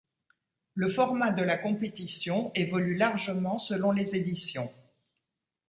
[0.73, 4.73] Le format de la compétition évolue largement selon les éditions.